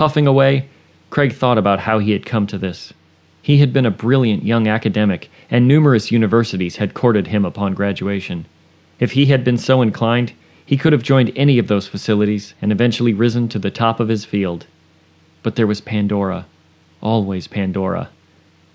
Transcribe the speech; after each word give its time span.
Puffing 0.00 0.26
away, 0.26 0.66
Craig 1.10 1.34
thought 1.34 1.58
about 1.58 1.80
how 1.80 1.98
he 1.98 2.12
had 2.12 2.24
come 2.24 2.46
to 2.46 2.56
this. 2.56 2.94
He 3.42 3.58
had 3.58 3.70
been 3.70 3.84
a 3.84 3.90
brilliant 3.90 4.46
young 4.46 4.66
academic, 4.66 5.30
and 5.50 5.68
numerous 5.68 6.10
universities 6.10 6.76
had 6.76 6.94
courted 6.94 7.26
him 7.26 7.44
upon 7.44 7.74
graduation. 7.74 8.46
If 8.98 9.12
he 9.12 9.26
had 9.26 9.44
been 9.44 9.58
so 9.58 9.82
inclined, 9.82 10.32
he 10.64 10.78
could 10.78 10.94
have 10.94 11.02
joined 11.02 11.32
any 11.36 11.58
of 11.58 11.68
those 11.68 11.86
facilities 11.86 12.54
and 12.62 12.72
eventually 12.72 13.12
risen 13.12 13.46
to 13.50 13.58
the 13.58 13.70
top 13.70 14.00
of 14.00 14.08
his 14.08 14.24
field. 14.24 14.64
But 15.42 15.56
there 15.56 15.66
was 15.66 15.82
Pandora. 15.82 16.46
Always 17.02 17.46
Pandora. 17.46 18.08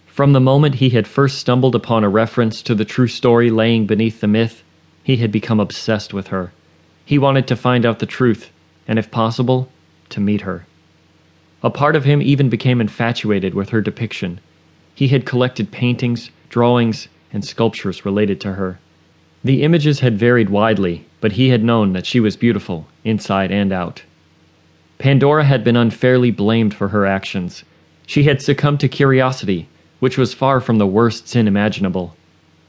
From 0.05 0.33
the 0.33 0.39
moment 0.39 0.75
he 0.75 0.91
had 0.91 1.07
first 1.07 1.39
stumbled 1.39 1.73
upon 1.73 2.03
a 2.03 2.07
reference 2.07 2.61
to 2.61 2.75
the 2.75 2.85
true 2.85 3.07
story 3.07 3.49
laying 3.49 3.87
beneath 3.87 4.21
the 4.21 4.27
myth, 4.27 4.61
he 5.01 5.17
had 5.17 5.31
become 5.31 5.59
obsessed 5.59 6.13
with 6.13 6.27
her. 6.27 6.53
He 7.03 7.17
wanted 7.17 7.47
to 7.47 7.55
find 7.55 7.83
out 7.83 7.97
the 7.97 8.05
truth, 8.05 8.51
and 8.87 8.99
if 8.99 9.09
possible, 9.09 9.71
to 10.09 10.19
meet 10.19 10.41
her. 10.41 10.67
A 11.65 11.71
part 11.71 11.95
of 11.95 12.05
him 12.05 12.21
even 12.21 12.47
became 12.47 12.79
infatuated 12.79 13.55
with 13.55 13.69
her 13.69 13.81
depiction. 13.81 14.39
He 14.93 15.07
had 15.07 15.25
collected 15.25 15.71
paintings, 15.71 16.29
drawings, 16.47 17.07
and 17.33 17.43
sculptures 17.43 18.05
related 18.05 18.39
to 18.41 18.53
her. 18.53 18.77
The 19.43 19.63
images 19.63 20.01
had 20.01 20.15
varied 20.15 20.51
widely, 20.51 21.05
but 21.21 21.31
he 21.31 21.49
had 21.49 21.63
known 21.63 21.93
that 21.93 22.05
she 22.05 22.19
was 22.19 22.37
beautiful, 22.37 22.85
inside 23.03 23.51
and 23.51 23.73
out. 23.73 24.03
Pandora 24.99 25.43
had 25.43 25.63
been 25.63 25.75
unfairly 25.75 26.29
blamed 26.29 26.75
for 26.75 26.89
her 26.89 27.03
actions. 27.03 27.63
She 28.05 28.25
had 28.25 28.43
succumbed 28.43 28.81
to 28.81 28.87
curiosity, 28.87 29.67
which 29.99 30.19
was 30.19 30.35
far 30.35 30.61
from 30.61 30.77
the 30.77 30.85
worst 30.85 31.27
sin 31.27 31.47
imaginable. 31.47 32.15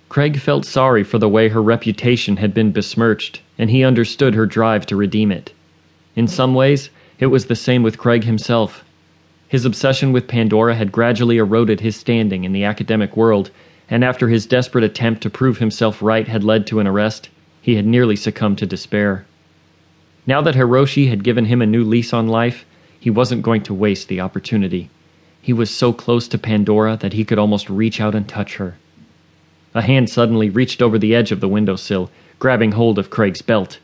Craig 0.09 0.39
felt 0.39 0.65
sorry 0.65 1.05
for 1.05 1.19
the 1.19 1.29
way 1.29 1.51
her 1.51 1.63
reputation 1.63 2.39
had 2.39 2.55
been 2.55 2.73
besmirched, 2.73 3.43
and 3.59 3.69
he 3.69 3.85
understood 3.85 4.35
her 4.35 4.47
drive 4.47 4.87
to 4.87 4.97
redeem 4.97 5.31
it. 5.31 5.53
In 6.15 6.27
some 6.27 6.55
ways, 6.55 6.89
it 7.19 7.27
was 7.27 7.45
the 7.45 7.57
same 7.57 7.83
with 7.83 7.99
Craig 7.99 8.25
himself. 8.25 8.83
His 9.49 9.65
obsession 9.65 10.13
with 10.13 10.27
Pandora 10.27 10.75
had 10.75 10.91
gradually 10.91 11.37
eroded 11.37 11.81
his 11.81 11.95
standing 11.95 12.45
in 12.45 12.53
the 12.53 12.65
academic 12.65 13.17
world, 13.17 13.51
and 13.89 14.03
after 14.03 14.29
his 14.29 14.47
desperate 14.47 14.83
attempt 14.83 15.23
to 15.23 15.31
prove 15.31 15.59
himself 15.59 16.03
right 16.03 16.27
had 16.27 16.43
led 16.43 16.67
to 16.67 16.81
an 16.81 16.87
arrest, 16.87 17.29
he 17.63 17.77
had 17.77 17.87
nearly 17.87 18.17
succumbed 18.17 18.59
to 18.59 18.67
despair. 18.67 19.25
Now 20.27 20.41
that 20.43 20.57
Hiroshi 20.57 21.09
had 21.09 21.23
given 21.23 21.45
him 21.45 21.63
a 21.63 21.67
new 21.67 21.85
lease 21.85 22.13
on 22.13 22.27
life, 22.27 22.67
he 22.99 23.11
wasn't 23.11 23.43
going 23.43 23.63
to 23.63 23.75
waste 23.75 24.09
the 24.09 24.21
opportunity. 24.21 24.91
He 25.41 25.53
was 25.53 25.71
so 25.71 25.93
close 25.93 26.27
to 26.29 26.39
Pandora 26.39 26.97
that 26.97 27.13
he 27.13 27.25
could 27.25 27.39
almost 27.39 27.71
reach 27.71 28.01
out 28.01 28.17
and 28.17 28.27
touch 28.27 28.57
her. 28.57 28.75
A 29.75 29.83
hand 29.83 30.11
suddenly 30.11 30.51
reached 30.51 30.83
over 30.83 30.99
the 30.99 31.15
edge 31.15 31.31
of 31.31 31.39
the 31.39 31.47
windowsill, 31.49 32.11
grabbing 32.41 32.73
hold 32.73 32.99
of 32.99 33.11
Craig's 33.11 33.43
belt. 33.43 33.79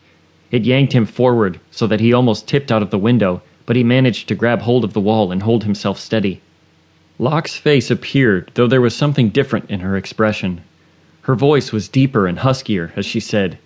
It 0.50 0.64
yanked 0.64 0.92
him 0.92 1.06
forward 1.06 1.60
so 1.70 1.86
that 1.86 2.00
he 2.00 2.12
almost 2.12 2.48
tipped 2.48 2.72
out 2.72 2.83
of 2.83 2.90
the 2.90 2.98
window, 2.98 3.42
but 3.66 3.77
he 3.77 3.84
managed 3.84 4.28
to 4.28 4.34
grab 4.34 4.62
hold 4.62 4.84
of 4.84 4.92
the 4.92 5.00
wall 5.00 5.30
and 5.30 5.42
hold 5.42 5.64
himself 5.64 5.98
steady. 5.98 6.41
Locke's 7.18 7.56
face 7.56 7.91
appeared, 7.91 8.50
though 8.55 8.66
there 8.66 8.80
was 8.80 8.94
something 8.94 9.28
different 9.28 9.70
in 9.70 9.80
her 9.80 9.96
expression. 9.96 10.60
Her 11.22 11.34
voice 11.34 11.70
was 11.70 11.88
deeper 11.88 12.27
and 12.27 12.38
huskier 12.38 12.92
as 12.96 13.06
she 13.06 13.20
said, 13.20 13.58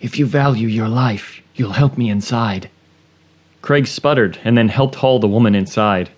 If 0.00 0.18
you 0.18 0.24
value 0.24 0.68
your 0.68 0.88
life, 0.88 1.42
you'll 1.54 1.72
help 1.72 1.98
me 1.98 2.08
inside. 2.08 2.70
Craig 3.60 3.86
sputtered 3.86 4.38
and 4.44 4.56
then 4.56 4.68
helped 4.68 4.96
haul 4.96 5.18
the 5.18 5.28
woman 5.28 5.54
inside. 5.54 6.10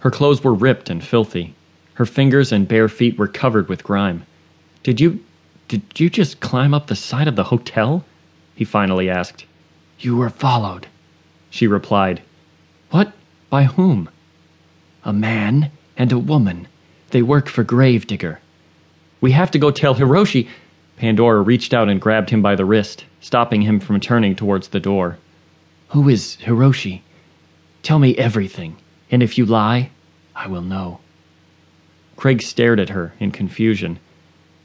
Her 0.00 0.10
clothes 0.10 0.42
were 0.42 0.54
ripped 0.54 0.90
and 0.90 1.04
filthy. 1.04 1.54
Her 1.94 2.06
fingers 2.06 2.50
and 2.52 2.66
bare 2.66 2.88
feet 2.88 3.18
were 3.18 3.28
covered 3.28 3.68
with 3.68 3.84
grime. 3.84 4.24
Did 4.82 5.00
you. 5.00 5.20
did 5.68 5.82
you 5.98 6.10
just 6.10 6.40
climb 6.40 6.74
up 6.74 6.86
the 6.86 6.96
side 6.96 7.28
of 7.28 7.36
the 7.36 7.44
hotel? 7.44 8.04
He 8.54 8.64
finally 8.64 9.08
asked. 9.08 9.44
You 9.98 10.16
were 10.16 10.30
followed, 10.30 10.86
she 11.50 11.66
replied. 11.66 12.22
What? 12.90 13.12
By 13.48 13.64
whom? 13.64 14.08
A 15.04 15.12
man 15.12 15.70
and 15.96 16.12
a 16.12 16.18
woman. 16.18 16.66
They 17.10 17.22
work 17.22 17.48
for 17.48 17.64
Gravedigger. 17.64 18.40
We 19.20 19.32
have 19.32 19.50
to 19.52 19.58
go 19.58 19.70
tell 19.70 19.94
Hiroshi. 19.94 20.48
Pandora 20.96 21.40
reached 21.40 21.72
out 21.72 21.88
and 21.88 22.00
grabbed 22.00 22.30
him 22.30 22.42
by 22.42 22.54
the 22.56 22.64
wrist, 22.64 23.04
stopping 23.20 23.62
him 23.62 23.80
from 23.80 24.00
turning 24.00 24.36
towards 24.36 24.68
the 24.68 24.80
door. 24.80 25.18
Who 25.88 26.08
is 26.08 26.36
Hiroshi? 26.42 27.00
Tell 27.82 27.98
me 27.98 28.16
everything, 28.16 28.76
and 29.10 29.22
if 29.22 29.38
you 29.38 29.46
lie, 29.46 29.90
I 30.36 30.46
will 30.46 30.62
know. 30.62 31.00
Craig 32.16 32.42
stared 32.42 32.78
at 32.78 32.90
her 32.90 33.14
in 33.18 33.30
confusion. 33.30 33.98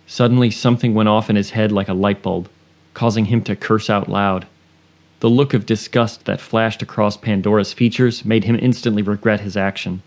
Suddenly, 0.07 0.52
something 0.52 0.94
went 0.94 1.09
off 1.09 1.30
in 1.30 1.36
his 1.36 1.52
head 1.52 1.72
like 1.72 1.88
a 1.88 1.94
light 1.94 2.22
bulb, 2.22 2.50
causing 2.94 3.25
him 3.25 3.42
to 3.44 3.56
curse 3.56 3.90
out 3.90 4.09
loud. 4.09 4.46
The 5.22 5.30
look 5.30 5.53
of 5.53 5.66
disgust 5.66 6.26
that 6.26 6.42
flashed 6.42 6.81
across 6.81 7.18
Pandora's 7.18 7.74
features 7.74 8.26
made 8.26 8.44
him 8.44 8.59
instantly 8.62 9.02
regret 9.02 9.40
his 9.40 9.56
action. 9.56 10.02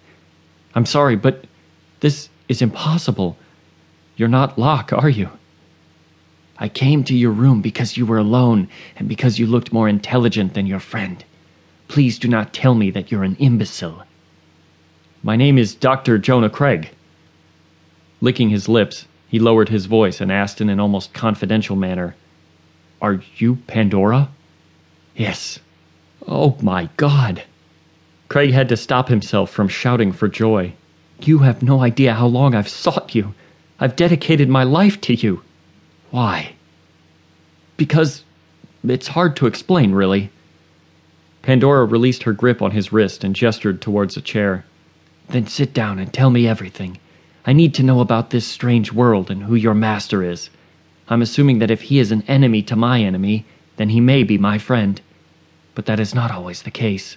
I'm 0.74 0.86
sorry, 0.86 1.16
but 1.16 1.44
this 2.00 2.28
is 2.48 2.60
impossible. 2.62 3.36
You're 4.16 4.28
not 4.28 4.58
Locke, 4.58 4.92
are 4.92 5.08
you? 5.08 5.30
I 6.58 6.68
came 6.68 7.04
to 7.04 7.14
your 7.14 7.30
room 7.30 7.62
because 7.62 7.96
you 7.96 8.04
were 8.04 8.18
alone 8.18 8.68
and 8.96 9.08
because 9.08 9.38
you 9.38 9.46
looked 9.46 9.72
more 9.72 9.88
intelligent 9.88 10.54
than 10.54 10.66
your 10.66 10.80
friend. 10.80 11.24
Please 11.86 12.18
do 12.18 12.28
not 12.28 12.52
tell 12.52 12.74
me 12.74 12.90
that 12.90 13.10
you're 13.10 13.24
an 13.24 13.36
imbecile. 13.36 14.02
My 15.22 15.36
name 15.36 15.56
is 15.56 15.74
Dr. 15.74 16.18
Jonah 16.18 16.50
Craig. 16.50 16.90
Licking 18.20 18.50
his 18.50 18.68
lips, 18.68 19.06
he 19.28 19.38
lowered 19.38 19.68
his 19.68 19.86
voice 19.86 20.20
and 20.20 20.30
asked 20.30 20.60
in 20.60 20.68
an 20.68 20.80
almost 20.80 21.14
confidential 21.14 21.76
manner, 21.76 22.14
Are 23.00 23.20
you 23.36 23.56
Pandora? 23.66 24.28
Yes. 25.18 25.58
Oh 26.28 26.56
my 26.62 26.88
God. 26.96 27.42
Craig 28.28 28.52
had 28.52 28.68
to 28.68 28.76
stop 28.76 29.08
himself 29.08 29.50
from 29.50 29.66
shouting 29.66 30.12
for 30.12 30.28
joy. 30.28 30.72
You 31.20 31.38
have 31.38 31.60
no 31.60 31.82
idea 31.82 32.14
how 32.14 32.28
long 32.28 32.54
I've 32.54 32.68
sought 32.68 33.16
you. 33.16 33.34
I've 33.80 33.96
dedicated 33.96 34.48
my 34.48 34.62
life 34.62 35.00
to 35.02 35.14
you. 35.14 35.42
Why? 36.12 36.52
Because 37.76 38.22
it's 38.86 39.08
hard 39.08 39.34
to 39.36 39.46
explain, 39.46 39.90
really. 39.90 40.30
Pandora 41.42 41.84
released 41.84 42.22
her 42.22 42.32
grip 42.32 42.62
on 42.62 42.70
his 42.70 42.92
wrist 42.92 43.24
and 43.24 43.34
gestured 43.34 43.82
towards 43.82 44.16
a 44.16 44.20
chair. 44.20 44.64
Then 45.30 45.48
sit 45.48 45.74
down 45.74 45.98
and 45.98 46.12
tell 46.12 46.30
me 46.30 46.46
everything. 46.46 46.96
I 47.44 47.52
need 47.52 47.74
to 47.74 47.82
know 47.82 48.00
about 48.00 48.30
this 48.30 48.46
strange 48.46 48.92
world 48.92 49.32
and 49.32 49.42
who 49.42 49.56
your 49.56 49.74
master 49.74 50.22
is. 50.22 50.48
I'm 51.08 51.22
assuming 51.22 51.58
that 51.58 51.72
if 51.72 51.82
he 51.82 51.98
is 51.98 52.12
an 52.12 52.22
enemy 52.28 52.62
to 52.62 52.76
my 52.76 53.02
enemy, 53.02 53.44
then 53.78 53.88
he 53.88 54.00
may 54.00 54.22
be 54.22 54.38
my 54.38 54.58
friend. 54.58 55.00
But 55.78 55.86
that 55.86 56.00
is 56.00 56.12
not 56.12 56.32
always 56.32 56.62
the 56.62 56.72
case. 56.72 57.16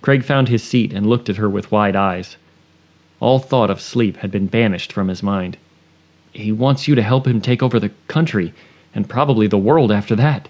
Craig 0.00 0.24
found 0.24 0.48
his 0.48 0.62
seat 0.62 0.90
and 0.90 1.06
looked 1.06 1.28
at 1.28 1.36
her 1.36 1.50
with 1.50 1.70
wide 1.70 1.94
eyes. 1.94 2.38
All 3.20 3.38
thought 3.38 3.68
of 3.68 3.78
sleep 3.78 4.16
had 4.16 4.30
been 4.30 4.46
banished 4.46 4.90
from 4.90 5.08
his 5.08 5.22
mind. 5.22 5.58
He 6.32 6.50
wants 6.50 6.88
you 6.88 6.94
to 6.94 7.02
help 7.02 7.26
him 7.26 7.42
take 7.42 7.62
over 7.62 7.78
the 7.78 7.92
country, 8.08 8.54
and 8.94 9.06
probably 9.06 9.46
the 9.46 9.58
world 9.58 9.92
after 9.92 10.16
that. 10.16 10.48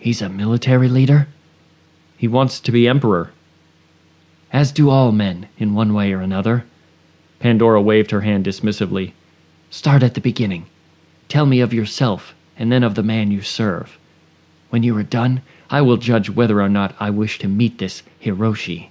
He's 0.00 0.20
a 0.20 0.28
military 0.28 0.88
leader? 0.88 1.28
He 2.16 2.26
wants 2.26 2.58
to 2.58 2.72
be 2.72 2.88
emperor. 2.88 3.30
As 4.52 4.72
do 4.72 4.90
all 4.90 5.12
men, 5.12 5.46
in 5.56 5.72
one 5.72 5.94
way 5.94 6.12
or 6.12 6.20
another. 6.20 6.64
Pandora 7.38 7.80
waved 7.80 8.10
her 8.10 8.22
hand 8.22 8.44
dismissively. 8.44 9.12
Start 9.70 10.02
at 10.02 10.14
the 10.14 10.20
beginning. 10.20 10.66
Tell 11.28 11.46
me 11.46 11.60
of 11.60 11.72
yourself, 11.72 12.34
and 12.58 12.72
then 12.72 12.82
of 12.82 12.96
the 12.96 13.04
man 13.04 13.30
you 13.30 13.40
serve. 13.40 14.00
When 14.72 14.82
you 14.82 14.96
are 14.96 15.02
done, 15.02 15.42
I 15.68 15.82
will 15.82 15.98
judge 15.98 16.30
whether 16.30 16.62
or 16.62 16.68
not 16.70 16.94
I 16.98 17.10
wish 17.10 17.38
to 17.40 17.46
meet 17.46 17.76
this 17.76 18.02
Hiroshi. 18.24 18.88